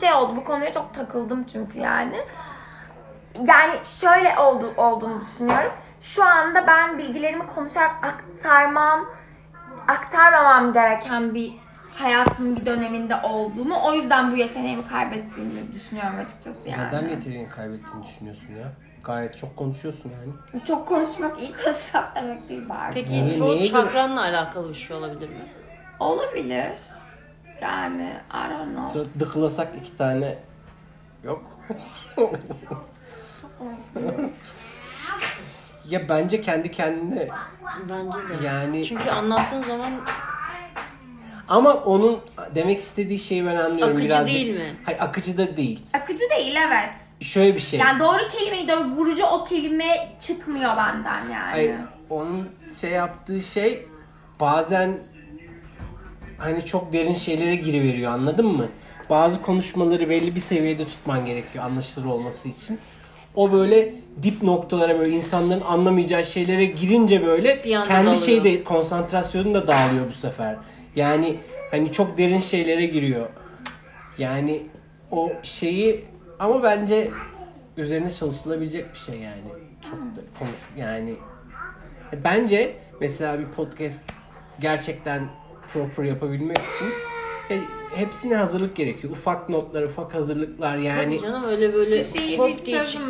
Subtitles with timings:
[0.00, 0.36] şey oldu.
[0.36, 2.20] Bu konuya çok takıldım çünkü yani.
[3.46, 5.72] Yani şöyle oldu, olduğunu düşünüyorum.
[6.00, 9.06] Şu anda ben bilgilerimi konuşarak aktarmam,
[9.88, 11.52] aktarmamam gereken bir
[11.94, 16.86] hayatımın bir döneminde olduğumu, o yüzden bu yeteneğimi kaybettiğimi düşünüyorum açıkçası yani.
[16.86, 18.72] Neden yeteneğini kaybettiğini düşünüyorsun ya?
[19.04, 20.64] Gayet çok konuşuyorsun yani.
[20.64, 22.94] Çok konuşmak iyi konuşmak demek değil bari.
[22.94, 25.34] Peki Niye- throat niye- çakranla alakalı bir şey olabilir mi?
[26.00, 26.72] Olabilir.
[27.62, 28.90] Yani I don't know.
[28.92, 30.38] Sonra dıklasak iki tane
[31.24, 31.44] yok.
[35.88, 37.28] ya bence kendi kendine
[37.88, 38.46] Bence de.
[38.46, 39.90] yani Çünkü anlattığın zaman
[41.48, 42.20] ama onun
[42.54, 44.34] demek istediği şeyi ben anlıyorum Akıcı birazcık.
[44.34, 44.74] değil mi?
[44.84, 45.82] Hayır akıcı da değil.
[45.92, 46.94] Akıcı değil evet.
[47.20, 47.80] Şöyle bir şey.
[47.80, 51.50] Yani doğru kelimeyi doğru vurucu o kelime çıkmıyor benden yani.
[51.50, 51.76] Hayır,
[52.10, 52.48] onun
[52.80, 53.88] şey yaptığı şey
[54.40, 54.98] bazen
[56.38, 58.68] hani çok derin şeylere giriveriyor anladın mı?
[59.10, 62.78] Bazı konuşmaları belli bir seviyede tutman gerekiyor anlaşılır olması için.
[63.34, 68.16] O böyle dip noktalara böyle insanların anlamayacağı şeylere girince böyle kendi dalıyor.
[68.16, 70.56] şeyi de konsantrasyonu da dağılıyor bu sefer.
[70.96, 71.36] Yani
[71.70, 73.28] hani çok derin şeylere giriyor.
[74.18, 74.62] Yani
[75.10, 76.04] o şeyi
[76.38, 77.10] ama bence
[77.76, 79.40] üzerine çalışılabilecek bir şey yani.
[79.82, 81.14] Çok da konuş yani
[82.24, 84.00] bence mesela bir podcast
[84.60, 85.28] gerçekten
[85.72, 86.88] proper yapabilmek için
[87.50, 87.60] e,
[87.94, 89.12] hepsine hazırlık gerekiyor.
[89.12, 91.18] Ufak notlar, ufak hazırlıklar yani.
[91.18, 93.00] Tabii canım öyle böyle Şişeyi hop diye şey.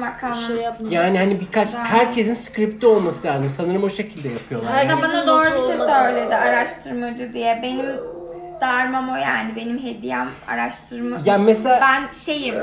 [0.91, 3.49] Yani hani birkaç herkesin skripti olması lazım.
[3.49, 4.73] Sanırım o şekilde yapıyorlar.
[4.73, 5.03] Herkes- Yani.
[5.03, 7.61] Ya bana doğru bir şey söyledi araştırmacı diye.
[7.63, 7.87] Benim
[8.61, 9.57] darmam o yani.
[9.57, 11.17] Benim hediyem araştırma.
[11.25, 12.55] Ya mesela Ben şeyim.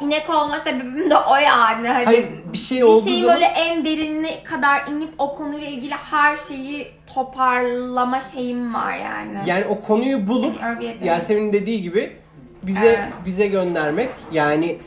[0.00, 1.88] İnek olma sebebim de o yani.
[1.88, 5.68] Hani hayır bir şey bir olduğu şeyin zaman böyle en derinine kadar inip o konuyla
[5.68, 9.38] ilgili her şeyi toparlama şeyim var yani.
[9.46, 11.00] yani o konuyu bulup Yani bir.
[11.00, 12.16] Yasemin'in dediği gibi
[12.62, 13.26] bize Evet.
[13.26, 14.78] bize göndermek yani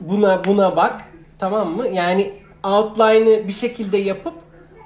[0.00, 1.00] buna buna bak
[1.38, 1.88] tamam mı?
[1.88, 2.32] Yani
[2.64, 4.34] outline'ı bir şekilde yapıp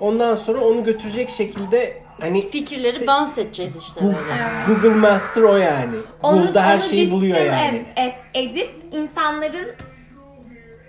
[0.00, 4.81] ondan sonra onu götürecek şekilde hani Fikirleri Se- bounce edeceğiz işte Google, böyle.
[4.81, 5.97] Google Master o yani.
[6.22, 7.87] Google'da her şeyi buluyor yani.
[7.97, 9.69] Et, et, edip insanların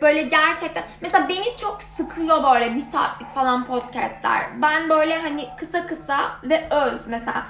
[0.01, 4.61] böyle gerçekten mesela beni çok sıkıyor böyle bir saatlik falan podcastler.
[4.61, 7.45] Ben böyle hani kısa kısa ve öz mesela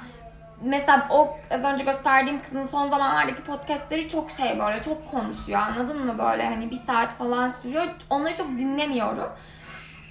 [0.62, 6.06] mesela o az önce gösterdiğim kızın son zamanlardaki podcastleri çok şey böyle çok konuşuyor anladın
[6.06, 7.86] mı böyle hani bir saat falan sürüyor.
[8.10, 9.30] Onları çok dinlemiyorum.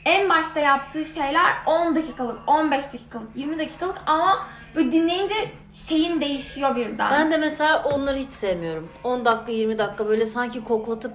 [0.07, 5.35] En başta yaptığı şeyler 10 dakikalık, 15 dakikalık, 20 dakikalık ama böyle dinleyince
[5.73, 7.11] şeyin değişiyor birden.
[7.13, 8.89] Ben de mesela onları hiç sevmiyorum.
[9.05, 11.13] 10 dakika 20 dakika böyle sanki koklatıp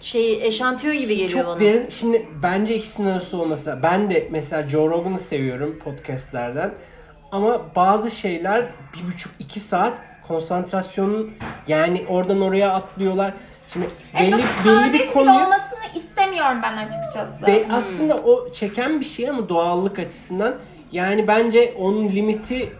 [0.00, 1.60] şeyi eşantiyon gibi geliyor Çok bana.
[1.60, 1.86] derin.
[1.88, 3.78] Şimdi bence ikisinin arası olması.
[3.82, 6.74] Ben de mesela Joe Rogan'ı seviyorum podcastlerden.
[7.32, 11.30] Ama bazı şeyler bir buçuk iki saat konsantrasyonun
[11.68, 13.34] yani oradan oraya atlıyorlar.
[13.68, 13.86] Şimdi
[14.20, 15.67] belli, belli bir konuyu olmasını
[16.18, 17.46] istemiyorum ben açıkçası.
[17.46, 20.54] Be- aslında o çeken bir şey ama doğallık açısından
[20.92, 22.72] yani bence onun limiti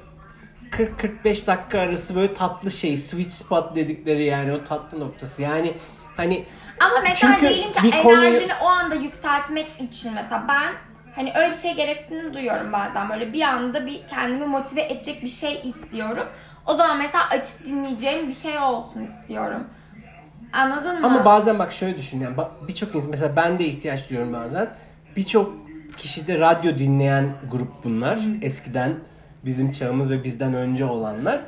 [0.70, 5.72] 40-45 dakika arası böyle tatlı şey sweet spot dedikleri yani o tatlı noktası yani
[6.16, 6.44] hani
[6.80, 10.72] Ama mesela Çünkü diyelim ki bir konuyu- enerjini o anda yükseltmek için mesela ben
[11.14, 15.28] hani öyle bir şey gereksinimi duyuyorum bazen böyle bir anda bir kendimi motive edecek bir
[15.28, 16.26] şey istiyorum.
[16.66, 19.64] O zaman mesela açıp dinleyeceğim bir şey olsun istiyorum.
[20.52, 21.06] Anladın mı?
[21.06, 22.36] Ama bazen bak şöyle düşün yani
[22.68, 24.68] birçok insan mesela ben de ihtiyaç duyuyorum bazen.
[25.16, 25.52] Birçok
[25.96, 28.18] kişide radyo dinleyen grup bunlar.
[28.42, 28.94] Eskiden
[29.44, 31.40] bizim çağımız ve bizden önce olanlar.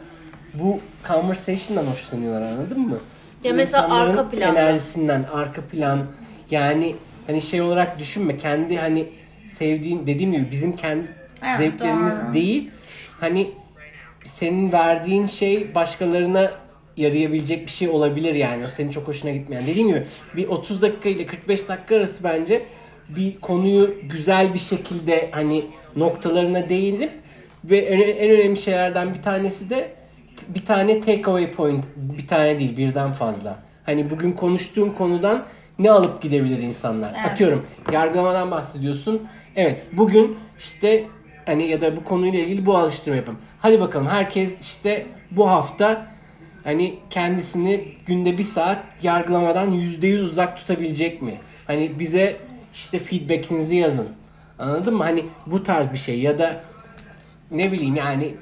[0.54, 2.98] Bu conversation'dan hoşlanıyorlar anladın mı?
[3.44, 4.60] Ya Bu mesela arka planda.
[4.60, 6.06] enerjisinden, arka plan
[6.50, 6.96] yani
[7.26, 9.08] hani şey olarak düşünme kendi hani
[9.52, 12.34] sevdiğin dediğim gibi bizim kendi Evet, zevklerimiz doğru.
[12.34, 12.70] değil.
[13.20, 13.50] Hani
[14.24, 16.50] senin verdiğin şey başkalarına
[17.00, 18.64] yarayabilecek bir şey olabilir yani.
[18.64, 19.66] O senin çok hoşuna gitmeyen.
[19.66, 20.04] Dediğim gibi
[20.36, 22.66] bir 30 dakika ile 45 dakika arası bence
[23.08, 25.64] bir konuyu güzel bir şekilde hani
[25.96, 27.12] noktalarına değinip
[27.64, 29.92] ve en, önemli şeylerden bir tanesi de
[30.48, 31.84] bir tane takeaway point.
[31.96, 33.58] Bir tane değil birden fazla.
[33.86, 35.46] Hani bugün konuştuğum konudan
[35.78, 37.12] ne alıp gidebilir insanlar?
[37.20, 37.30] Evet.
[37.30, 39.28] Atıyorum yargılamadan bahsediyorsun.
[39.56, 41.06] Evet bugün işte
[41.46, 43.38] hani ya da bu konuyla ilgili bu alıştırma yapalım.
[43.58, 46.06] Hadi bakalım herkes işte bu hafta
[46.64, 51.40] hani kendisini günde bir saat yargılamadan yüzde yüz uzak tutabilecek mi?
[51.66, 52.36] Hani bize
[52.74, 54.08] işte feedbackinizi yazın.
[54.58, 55.04] Anladın mı?
[55.04, 56.60] Hani bu tarz bir şey ya da
[57.50, 58.34] ne bileyim yani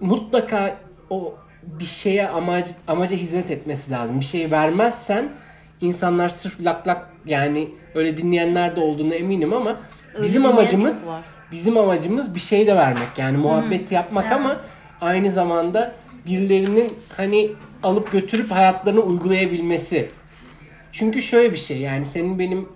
[0.00, 0.76] mutlaka
[1.10, 4.20] o bir şeye amac, amaca hizmet etmesi lazım.
[4.20, 5.32] Bir şey vermezsen
[5.80, 9.76] insanlar sırf lak lak yani öyle dinleyenler de olduğunu eminim ama
[10.14, 11.04] Öyle bizim amacımız
[11.52, 14.60] bizim amacımız bir şey de vermek yani muhabbet yapmak ama
[15.00, 15.94] aynı zamanda
[16.26, 17.50] birilerinin hani
[17.82, 20.08] alıp götürüp hayatlarını uygulayabilmesi.
[20.92, 22.68] Çünkü şöyle bir şey yani senin benim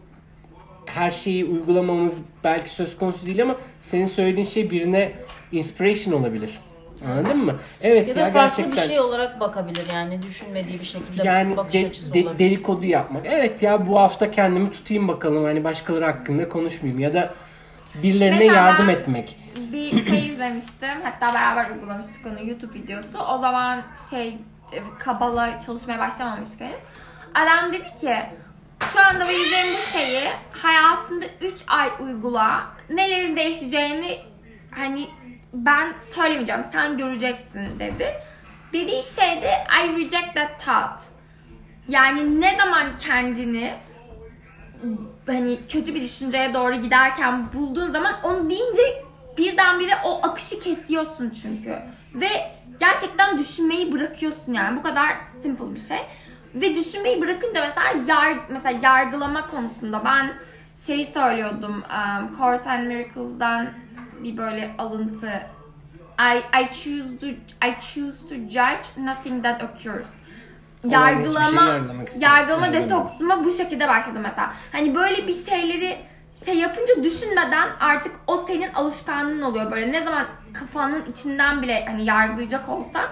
[0.87, 5.13] her şeyi uygulamamız belki söz konusu değil ama senin söylediğin şey birine
[5.53, 6.51] inspiration olabilir.
[7.07, 7.57] Anladın mı?
[7.83, 8.85] Evet Ya ya, da farklı gerçekten.
[8.85, 12.39] bir şey olarak bakabilir yani düşünmediği bir şekilde yani bakış de- açısı de- olabilir.
[12.39, 13.27] dedikodu yapmak.
[13.27, 17.35] Evet ya bu hafta kendimi tutayım bakalım hani başkaları hakkında konuşmayayım ya da
[18.03, 19.37] birilerine Mesela yardım ben- etmek.
[19.73, 21.01] bir şey izlemiştim.
[21.03, 23.19] Hatta beraber uygulamıştık onu YouTube videosu.
[23.19, 24.29] O zaman şey
[24.73, 26.83] e, Kabala çalışmaya başlamamıştık henüz.
[27.35, 28.17] Adam dedi ki
[28.93, 32.67] şu anda vereceğim bu şeyi hayatında 3 ay uygula.
[32.91, 34.19] Nelerin değişeceğini
[34.71, 35.09] hani
[35.53, 36.63] ben söylemeyeceğim.
[36.73, 38.15] Sen göreceksin dedi.
[38.73, 39.51] Dediği şey de
[39.85, 41.01] I reject that thought.
[41.89, 43.75] Yani ne zaman kendini
[45.27, 48.83] hani kötü bir düşünceye doğru giderken bulduğun zaman onu deyince
[49.39, 51.79] birdenbire o akışı kesiyorsun çünkü.
[52.15, 52.29] Ve
[52.81, 54.79] gerçekten düşünmeyi bırakıyorsun yani.
[54.79, 55.99] Bu kadar simple bir şey.
[56.55, 60.33] Ve düşünmeyi bırakınca mesela yar, mesela yargılama konusunda ben
[60.75, 61.75] şeyi söylüyordum.
[61.75, 63.69] Um, Course and Miracles'dan
[64.23, 65.43] bir böyle alıntı.
[66.19, 67.27] I, I choose to
[67.67, 70.09] I choose to judge nothing that occurs.
[70.85, 71.59] İstemiyorum.
[71.59, 72.73] yargılama Yargılama.
[72.73, 74.53] detoksuma bu şekilde başladı mesela.
[74.73, 75.99] Hani böyle bir şeyleri
[76.45, 79.71] şey yapınca düşünmeden artık o senin alışkanlığın oluyor.
[79.71, 83.05] Böyle ne zaman kafanın içinden bile hani yargılayacak olsan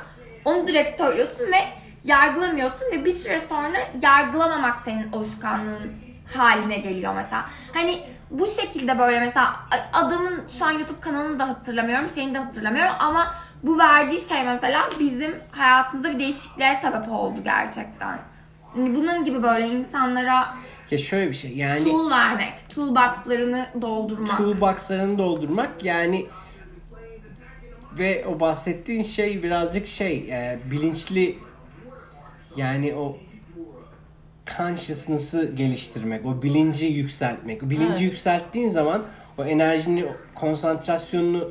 [0.44, 1.58] onu direkt söylüyorsun ve
[2.04, 5.92] yargılamıyorsun ve bir süre sonra yargılamamak senin alışkanlığın
[6.36, 7.46] haline geliyor mesela.
[7.74, 9.56] Hani bu şekilde böyle mesela
[9.92, 14.88] adamın şu an YouTube kanalını da hatırlamıyorum, şeyini de hatırlamıyorum ama bu verdiği şey mesela
[15.00, 18.18] bizim hayatımızda bir değişikliğe sebep oldu gerçekten.
[18.76, 20.54] Yani bunun gibi böyle insanlara
[20.90, 24.36] Ya şöyle bir şey yani tool vermek, toolboxlarını doldurmak.
[24.38, 26.26] toolboxlarını doldurmak yani
[27.98, 31.38] ve o bahsettiğin şey birazcık şey e, bilinçli
[32.56, 33.16] yani o
[34.56, 37.62] consciousness'ı geliştirmek, o bilinci yükseltmek.
[37.62, 38.00] O bilinci Evet.
[38.00, 39.04] yükselttiğin zaman
[39.38, 41.50] o enerjini, konsantrasyonunu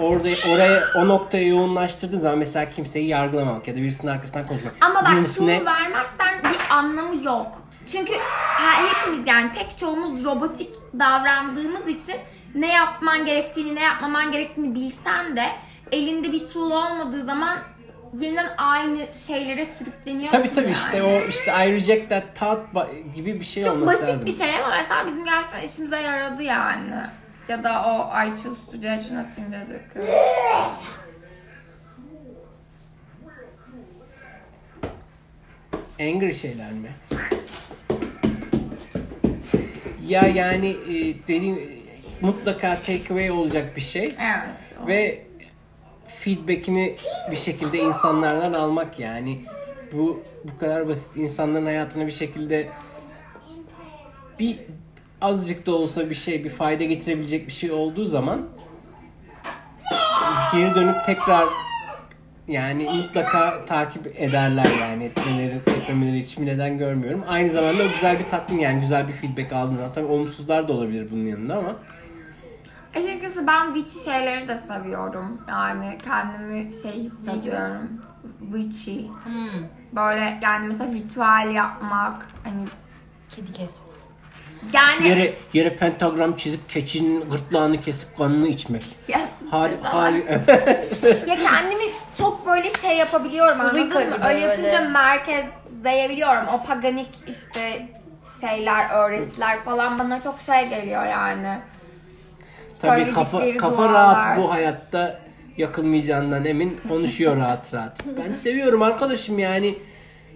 [0.00, 4.72] orada oraya o noktaya yoğunlaştırdığın zaman mesela kimseyi yargılamamak ya da birisinin arkasından konuşmak.
[4.80, 7.46] Ama bak Birisine- tool vermezsen bir anlamı yok.
[7.92, 8.12] Çünkü
[8.58, 10.68] hepimiz yani pek çoğumuz robotik
[10.98, 12.16] davrandığımız için
[12.54, 15.46] ne yapman gerektiğini ne yapmaman gerektiğini bilsen de
[15.92, 17.58] elinde bir tool olmadığı zaman
[18.12, 20.72] yeniden aynı şeylere sürükleniyorsun Tabii tabii yani.
[20.72, 22.60] işte o işte I reject that thought
[23.14, 24.26] gibi bir şey Çok olması basit lazım.
[24.26, 26.90] bir şey ama mesela bizim gerçekten işimize yaradı yani.
[27.50, 27.94] Ya da o
[28.26, 29.82] I choose to judge nothing dedik.
[36.00, 36.90] Angry şeyler mi?
[40.06, 40.94] Ya yani e,
[41.28, 41.66] dediğim e,
[42.20, 44.74] mutlaka takeaway olacak bir şey Evet.
[44.84, 44.86] o.
[44.86, 45.24] ve
[46.06, 46.96] feedbackini
[47.30, 49.44] bir şekilde insanlardan almak yani
[49.92, 52.68] bu bu kadar basit insanların hayatına bir şekilde
[54.38, 54.58] bir
[55.20, 58.48] azıcık da olsa bir şey bir fayda getirebilecek bir şey olduğu zaman
[60.52, 61.48] geri dönüp tekrar
[62.48, 67.24] yani mutlaka takip ederler yani etmeleri, etmemeleri için neden görmüyorum.
[67.28, 70.72] Aynı zamanda o güzel bir tatmin yani güzel bir feedback aldığın zaman tabii olumsuzlar da
[70.72, 71.76] olabilir bunun yanında ama
[72.96, 75.40] Açıkçası ben witchy şeyleri de seviyorum.
[75.48, 78.02] Yani kendimi şey hissediyorum.
[78.52, 78.98] Witchy.
[79.24, 79.68] Hmm.
[79.92, 82.26] Böyle yani mesela ritüel yapmak.
[82.44, 82.68] Hani
[83.36, 83.89] Kedi kesmek.
[84.72, 88.82] Yani yere yere pentagram çizip keçinin gırtlağını kesip kanını içmek.
[89.08, 90.12] ya, Har har
[91.26, 91.84] ya kendimi
[92.18, 94.16] çok böyle şey yapabiliyorum anladın mı?
[94.28, 94.88] Öyle yapınca böyle.
[94.88, 96.46] merkezleyebiliyorum.
[96.48, 97.88] O paganik işte
[98.40, 101.58] şeyler, öğretiler falan bana çok şey geliyor yani.
[102.82, 103.92] Tabii kafa kafa dualar.
[103.92, 105.20] rahat bu hayatta
[105.56, 107.98] yakılmayacağından emin konuşuyor rahat rahat.
[108.06, 109.78] Ben seviyorum arkadaşım yani.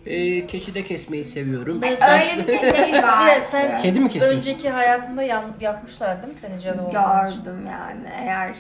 [0.07, 1.83] Ee, keçi de kesmeyi seviyorum.
[1.83, 3.47] Ben- Öyle bir şey değil Bir de belki.
[3.47, 4.39] sen Kedi mi kesiyorsun?
[4.39, 7.45] önceki hayatında yan, yapmışlar değil mi seni cadı olmak için?
[7.45, 8.09] Gördüm yani.
[8.13, 8.57] Eğer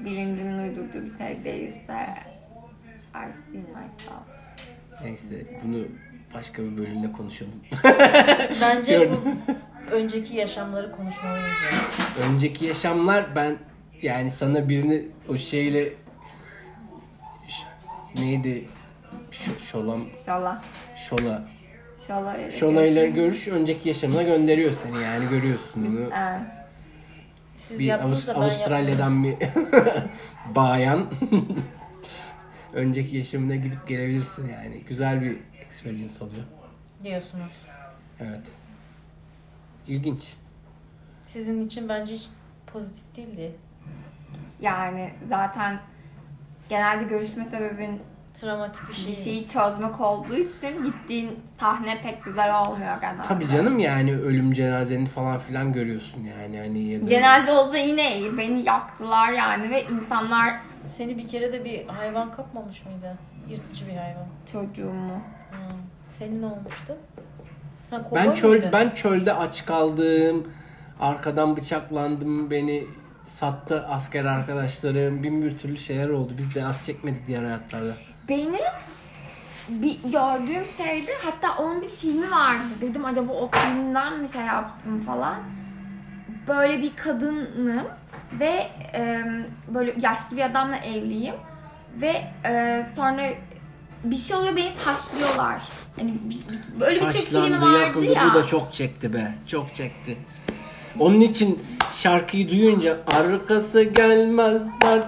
[0.00, 2.06] bilincimin uydurduğu bir şey değilse
[3.14, 4.22] I've seen myself.
[5.04, 5.84] Neyse bunu
[6.34, 7.54] başka bir bölümde konuşalım.
[8.62, 9.18] Bence Gördüm.
[9.90, 12.28] bu önceki yaşamları konuşmalıyız yani.
[12.32, 13.56] Önceki yaşamlar ben
[14.02, 15.92] yani sana birini o şeyle
[18.14, 18.64] neydi
[19.60, 20.62] şolam İnşallah.
[20.96, 21.44] şola
[21.94, 22.34] İnşallah.
[22.38, 23.14] öyle şolayla görüşürüz.
[23.14, 26.00] görüş önceki yaşamına gönderiyor seni yani görüyorsun bunu.
[26.00, 26.54] Evet.
[27.56, 28.32] Siz bir Avust-.
[28.34, 29.34] Avustralya'dan bir
[30.54, 31.06] bayan
[32.72, 36.44] önceki yaşamına gidip gelebilirsin yani güzel bir experience oluyor.
[37.04, 37.52] diyorsunuz.
[38.20, 38.42] Evet.
[39.86, 40.34] İlginç.
[41.26, 42.26] Sizin için bence hiç
[42.66, 43.52] pozitif değildi.
[44.60, 45.80] Yani zaten
[46.68, 48.00] genelde görüşme sebebin
[48.40, 49.06] Travmatik bir şey.
[49.06, 53.22] bir şeyi çözmek olduğu için gittiğin sahne pek güzel olmuyor genelde.
[53.22, 58.18] Tabii canım yani ölüm cenazeni falan filan görüyorsun yani hani ya da Cenaze olsa yine
[58.18, 58.38] iyi.
[58.38, 60.54] Beni yaktılar yani ve insanlar
[60.86, 63.18] Seni bir kere de bir hayvan kapmamış mıydı?
[63.48, 64.26] Yırtıcı bir hayvan.
[64.52, 65.14] çocuğumu.
[65.50, 65.56] Hı.
[66.08, 66.96] Senin ne olmuştu?
[67.90, 68.68] Sen ben çöl muydun?
[68.72, 70.52] ben çölde aç kaldım.
[71.00, 72.50] Arkadan bıçaklandım.
[72.50, 72.86] Beni
[73.26, 75.22] sattı asker arkadaşlarım.
[75.22, 76.32] Bin bir türlü şeyler oldu.
[76.38, 77.92] Biz de az çekmedik diğer hayatlarda.
[78.28, 78.54] Benim
[79.68, 85.00] bir gördüğüm şeydi hatta onun bir filmi vardı dedim acaba o filmden mi şey yaptım
[85.02, 85.36] falan.
[86.48, 87.84] Böyle bir kadınım
[88.40, 89.24] ve e,
[89.68, 91.34] böyle yaşlı bir adamla evliyim
[92.00, 93.22] ve e, sonra
[94.04, 95.62] bir şey oluyor beni taşlıyorlar.
[95.96, 96.14] Hani
[96.80, 98.30] böyle bir Türk filmi vardı yakıldı ya.
[98.30, 99.34] bu da çok çekti be.
[99.46, 100.16] Çok çekti.
[100.98, 105.02] Onun için şarkıyı duyunca arkası gelmezler.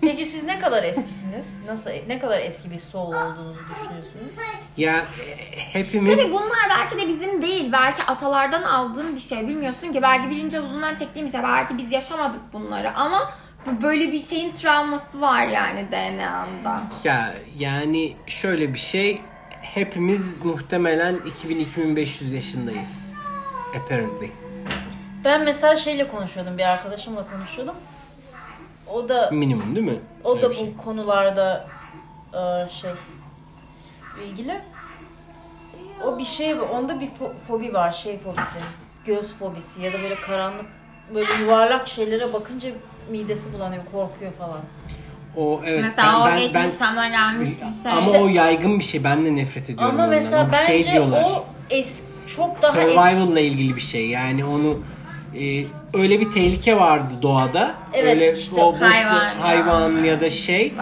[0.00, 1.60] Peki siz ne kadar eskisiniz?
[1.66, 4.32] Nasıl ne kadar eski bir soul olduğunuzu düşünüyorsunuz?
[4.76, 7.72] ya e, hepimiz Tabii bunlar belki de bizim değil.
[7.72, 9.48] Belki atalardan aldığın bir şey.
[9.48, 10.02] Bilmiyorsun ki.
[10.02, 11.42] Belki bilince uzundan çektiğim bir şey.
[11.42, 13.32] Belki biz yaşamadık bunları ama
[13.66, 16.80] bu- böyle bir şeyin travması var yani DNA'nda.
[17.04, 19.20] ya yani şöyle bir şey
[19.62, 23.12] hepimiz muhtemelen 2000-2500 yaşındayız.
[23.76, 24.30] Apparently.
[25.24, 27.74] Ben mesela şeyle konuşuyordum, bir arkadaşımla konuşuyordum.
[28.92, 29.98] O da Minimum değil mi?
[30.24, 30.66] o Öyle da bir şey.
[30.78, 31.66] bu konularda
[32.34, 32.90] e, şey
[34.28, 34.60] ilgili.
[36.04, 38.58] O bir şey onda bir fo- fobi var, şey fobisi.
[39.04, 40.66] Göz fobisi ya da böyle karanlık
[41.14, 42.70] böyle yuvarlak şeylere bakınca
[43.10, 44.60] midesi bulanıyor, korkuyor falan.
[45.36, 47.92] O evet Mesela o ben ben, geçmiş ben yaşamdan gelmiş bir şey.
[47.92, 49.04] ama İşte- o yaygın bir şey.
[49.04, 50.08] Ben de nefret ediyorum Ama ondan.
[50.08, 51.24] mesela O bir bence şey diyorlar.
[51.24, 52.82] o es çok daha eski.
[52.94, 54.08] Survival'la ilgili bir şey.
[54.08, 54.78] Yani onu
[55.38, 57.74] e, öyle bir tehlike vardı doğada.
[57.94, 59.42] Evet, öyle işte o boşluk- hayvan ya.
[59.42, 60.72] hayvan ya da şey şey.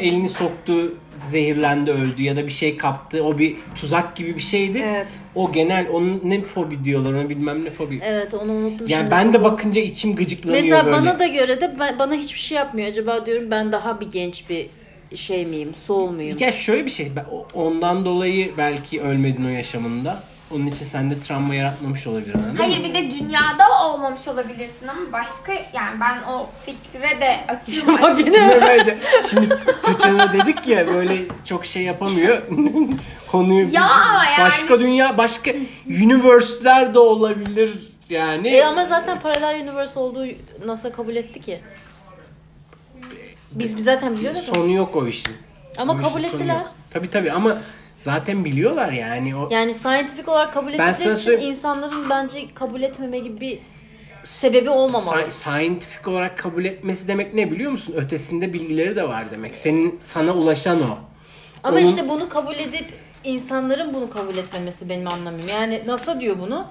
[0.00, 0.92] elini soktu
[1.24, 3.24] zehirlendi öldü ya da bir şey kaptı.
[3.24, 4.84] O bir tuzak gibi bir şeydi.
[4.86, 5.06] Evet.
[5.34, 8.00] O genel onun ne fobi diyorlar ona bilmem ne fobi.
[8.04, 8.86] Evet onu unuttum.
[8.88, 10.96] Yani ben de bakınca içim gıcıklanıyor Mesela böyle.
[10.96, 12.88] bana da göre de ben- bana hiçbir şey yapmıyor.
[12.88, 14.66] Acaba diyorum ben daha bir genç bir
[15.16, 16.36] şey miyim, soul muyum?
[16.40, 17.12] Ya şöyle bir şey,
[17.54, 20.22] ondan dolayı belki ölmedin o yaşamında.
[20.54, 22.58] Onun için sende travma yaratmamış olabilir anladın mı?
[22.58, 28.02] Hayır bir de dünyada olmamış olabilirsin ama başka yani ben o fikre de açığım.
[28.02, 28.98] Bak yine- Şimdi böyle
[29.30, 29.48] şimdi
[29.82, 32.42] Tuğçe'ne dedik ya böyle çok şey yapamıyor.
[33.32, 33.88] Konuyu Ya
[34.30, 35.50] yani- başka dünya, başka
[35.88, 38.48] universe'ler de olabilir yani.
[38.48, 40.26] E ama zaten paralel universe olduğu
[40.66, 41.60] NASA kabul etti ki.
[43.52, 44.42] Biz biz zaten biliyorduk.
[44.42, 45.36] sonu yok o işin.
[45.76, 46.54] Ama O işin kabul sonu ettiler.
[46.56, 46.70] yok.
[46.90, 47.56] Tabii tabii ama
[47.98, 53.18] zaten biliyorlar yani o Yani scientific olarak kabul ettikleri için söyleyeyim- insanların bence kabul etmeme
[53.18, 53.58] gibi bir
[54.24, 55.20] sebebi olmamalı.
[55.20, 57.94] Sci- scientific olarak kabul etmesi demek ne biliyor musun?
[57.96, 59.54] Ötesinde bilgileri de var demek.
[59.56, 60.98] Senin sana ulaşan o.
[61.64, 62.86] Ama Onun- işte bunu kabul edip
[63.24, 65.40] insanların bunu kabul etmemesi benim anlamım.
[65.50, 66.66] Yani NASA diyor bunu.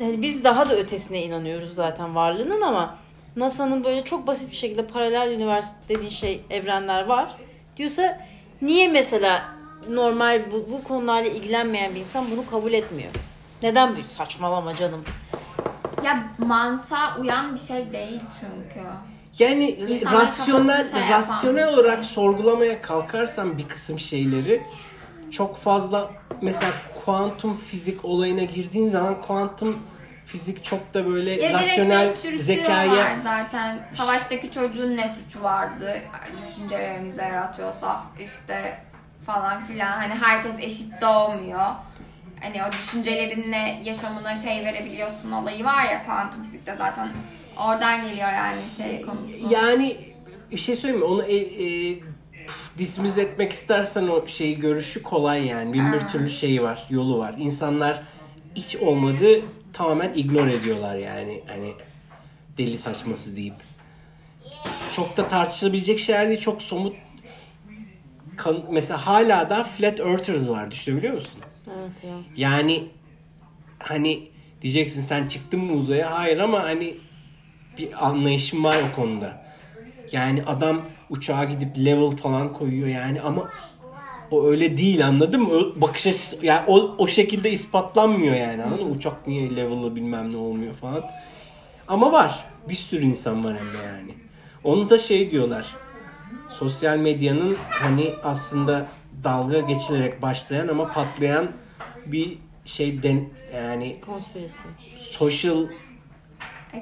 [0.00, 2.96] Yani biz daha da ötesine inanıyoruz zaten varlığının ama
[3.36, 7.30] NASA'nın böyle çok basit bir şekilde paralel üniversite dediğin şey evrenler var.
[7.76, 8.20] Diyorsa
[8.62, 9.53] niye mesela
[9.90, 13.10] normal bu, bu konularla ilgilenmeyen bir insan bunu kabul etmiyor?
[13.62, 15.04] Neden bu saçmalama canım?
[16.04, 18.86] Ya mantığa uyan bir şey değil çünkü.
[19.38, 21.80] Yani İnsanlar rasyonel şey rasyonel bir şey.
[21.80, 24.62] olarak sorgulamaya kalkarsan bir kısım şeyleri
[25.30, 26.10] çok fazla
[26.40, 26.72] mesela
[27.04, 29.78] kuantum fizik olayına girdiğin zaman kuantum
[30.26, 33.88] fizik çok da böyle Ya rasyonel zekaya zaten.
[33.94, 35.94] Savaştaki çocuğun ne suçu vardı?
[36.42, 38.78] Düşüncelerimizle yaratıyorsak işte
[39.26, 39.92] falan filan.
[39.92, 41.70] Hani herkes eşit doğmuyor.
[42.40, 47.08] Hani o düşüncelerinle yaşamına şey verebiliyorsun olayı var ya kuantum fizikte zaten
[47.66, 49.54] oradan geliyor yani şey konusu.
[49.54, 49.96] yani
[50.50, 51.10] bir şey söyleyeyim mi?
[51.12, 51.98] Onu e, e,
[52.78, 55.72] dismiss etmek istersen o şeyi görüşü kolay yani.
[55.72, 57.34] Bin bir türlü şeyi var, yolu var.
[57.38, 58.02] İnsanlar
[58.54, 59.40] hiç olmadı
[59.72, 61.42] tamamen ignore ediyorlar yani.
[61.46, 61.74] Hani
[62.58, 63.54] deli saçması deyip.
[64.96, 66.40] Çok da tartışılabilecek şeyler değil.
[66.40, 66.96] Çok somut
[68.36, 71.40] kan- mesela hala da flat earthers var düşünebiliyor musun?
[71.68, 72.14] Evet ya.
[72.36, 72.84] Yani
[73.78, 74.28] hani
[74.62, 76.18] diyeceksin sen çıktın mı uzaya?
[76.18, 76.96] Hayır ama hani
[77.78, 79.44] bir anlayışım var o konuda.
[80.12, 83.48] Yani adam uçağa gidip level falan koyuyor yani ama
[84.30, 85.52] o öyle değil anladın mı?
[85.54, 88.90] O bakış açısı yani o, o şekilde ispatlanmıyor yani anladın mı?
[88.94, 91.10] Uçak niye level'lı bilmem ne olmuyor falan.
[91.88, 92.44] Ama var.
[92.68, 94.14] Bir sürü insan var hem de yani.
[94.64, 95.76] Onu da şey diyorlar.
[96.48, 98.86] Sosyal medyanın hani aslında
[99.24, 101.48] dalga geçilerek başlayan ama patlayan
[102.06, 104.58] bir şey den yani Konspirasi.
[104.98, 105.66] social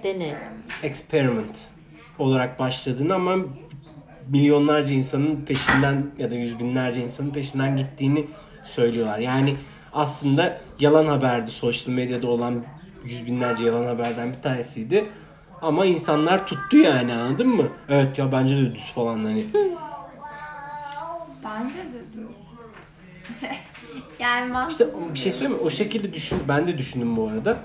[0.02, 0.34] Deney.
[0.82, 1.58] experiment
[2.18, 3.36] olarak başladığını ama
[4.28, 8.26] milyonlarca insanın peşinden ya da yüz binlerce insanın peşinden gittiğini
[8.64, 9.18] söylüyorlar.
[9.18, 9.56] Yani
[9.92, 12.64] aslında yalan haberdi sosyal medyada olan
[13.04, 15.04] yüz binlerce yalan haberden bir tanesiydi.
[15.62, 17.68] Ama insanlar tuttu yani anladın mı?
[17.88, 19.46] Evet ya bence de düz falan hani.
[21.44, 22.26] Bence de düz.
[24.18, 24.68] yani ben...
[24.68, 25.66] İşte bir şey söyleyeyim mi?
[25.66, 26.38] O şekilde düşün.
[26.48, 27.58] Ben de düşündüm bu arada.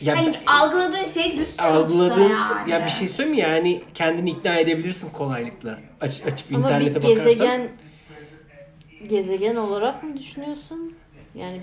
[0.00, 2.70] Ya Hani algıladığın şey düz algıladığın yani.
[2.70, 3.42] ya bir şey söyleyeyim mi?
[3.42, 5.78] Yani kendini ikna edebilirsin kolaylıkla.
[6.00, 7.24] Aç, açıp Ama internete bir bakarsan.
[7.24, 7.68] gezegen
[9.08, 10.94] gezegen olarak mı düşünüyorsun?
[11.34, 11.60] Yani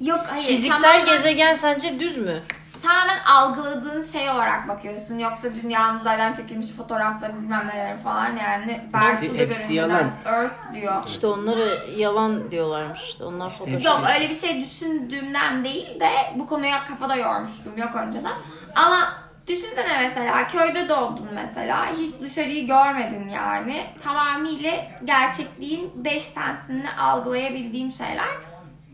[0.00, 0.46] Yok hayır.
[0.46, 2.42] fiziksel tamamen- gezegen sence düz mü?
[2.82, 5.18] Tamamen algıladığın şey olarak bakıyorsun.
[5.18, 8.84] Yoksa dünyanın uzaydan çekilmiş fotoğrafları bilmem neler falan yani.
[8.92, 10.10] Bertu'da hepsi yalan.
[10.24, 11.02] Earth diyor.
[11.06, 13.24] İşte onları yalan diyorlarmış işte.
[13.24, 13.84] Onlar İşte fotoğraf.
[13.84, 18.34] Yok öyle bir şey düşündüğümden değil de bu konuya kafada yormuştum yok önceden.
[18.74, 19.12] Ama
[19.46, 23.86] düşünsene mesela köyde doğdun mesela hiç dışarıyı görmedin yani.
[24.02, 24.72] Tamamıyla
[25.04, 28.28] gerçekliğin beş sensini algılayabildiğin şeyler.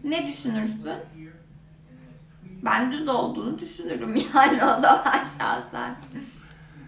[0.05, 0.97] Ne düşünürsün?
[2.63, 5.97] Ben düz olduğunu düşünürüm yani o zaman şahsen.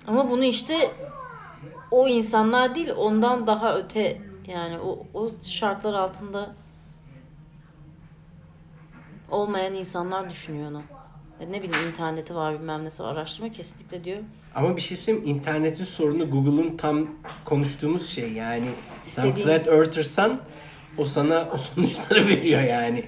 [0.07, 0.91] Ama bunu işte
[1.91, 6.55] o insanlar değil ondan daha öte yani o, o şartlar altında
[9.31, 10.83] olmayan insanlar düşünüyor onu.
[11.41, 14.19] E ne bileyim interneti var bilmem nesi var araştırma kesinlikle diyor.
[14.55, 17.07] Ama bir şey söyleyeyim internetin sorunu Google'ın tam
[17.45, 18.69] konuştuğumuz şey yani.
[19.03, 20.41] Sen İstediğin- flat earther'san
[20.99, 23.05] o sana o sonuçları veriyor yani.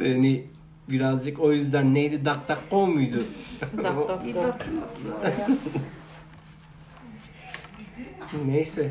[0.00, 0.44] Yani
[0.88, 3.24] birazcık o yüzden neydi DuckDuckGo muydu?
[3.84, 4.42] Dak dak Bir go.
[4.42, 4.80] bakayım
[5.20, 5.48] oraya.
[8.46, 8.90] Neyse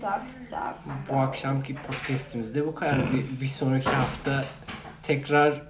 [0.00, 0.74] Tak tak.
[1.12, 2.98] bu akşamki podcast'imizde bu kadar.
[3.12, 4.44] Bir, bir sonraki hafta
[5.02, 5.62] tekrar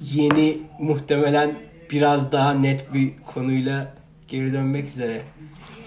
[0.00, 1.54] yeni muhtemelen
[1.90, 3.94] biraz daha net bir konuyla
[4.28, 5.22] geri dönmek üzere.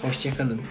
[0.01, 0.61] Hoşçakalın.